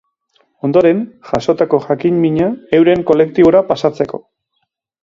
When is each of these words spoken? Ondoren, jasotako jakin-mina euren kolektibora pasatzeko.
Ondoren, 0.67 1.03
jasotako 1.27 1.81
jakin-mina 1.85 2.49
euren 2.79 3.07
kolektibora 3.13 3.67
pasatzeko. 3.71 4.27